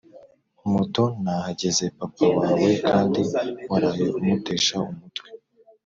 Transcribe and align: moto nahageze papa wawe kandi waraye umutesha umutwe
moto 0.71 1.03
nahageze 1.23 1.85
papa 1.97 2.25
wawe 2.39 2.69
kandi 2.89 3.21
waraye 3.69 4.05
umutesha 4.19 4.75
umutwe 4.91 5.27